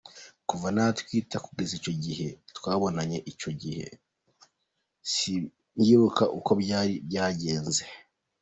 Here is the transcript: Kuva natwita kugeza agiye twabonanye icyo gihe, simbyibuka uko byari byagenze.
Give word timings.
Kuva 0.49 0.67
natwita 0.75 1.35
kugeza 1.45 1.73
agiye 1.93 2.27
twabonanye 2.57 3.17
icyo 3.31 3.49
gihe, 3.61 3.87
simbyibuka 5.11 6.23
uko 6.37 6.51
byari 6.61 6.93
byagenze. 7.07 7.83